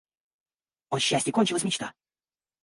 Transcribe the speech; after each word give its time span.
О 0.89 0.97
счастьи 0.97 1.31
кончилась 1.31 1.63
мечта. 1.63 1.93